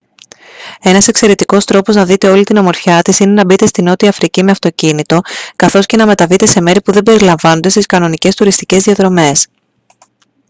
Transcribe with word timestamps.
ένας 0.81 1.07
εξαιρετικός 1.07 1.65
τρόπος 1.65 1.95
να 1.95 2.05
δείτε 2.05 2.29
όλη 2.29 2.43
την 2.43 2.57
ομορφιά 2.57 3.01
της 3.01 3.19
είναι 3.19 3.31
να 3.31 3.45
μπείτε 3.45 3.65
στη 3.67 3.81
νότια 3.81 4.09
αφρική 4.09 4.43
με 4.43 4.51
αυτοκίνητο 4.51 5.19
καθώς 5.55 5.85
και 5.85 5.97
να 5.97 6.05
μεταβείτε 6.05 6.45
σε 6.45 6.61
μέρη 6.61 6.81
που 6.81 6.91
δεν 6.91 7.03
περιλαμβάνονται 7.03 7.69
στις 7.69 7.85
κανονικές 7.85 8.35
τουριστικές 8.35 8.83
διαδρομές 8.83 9.47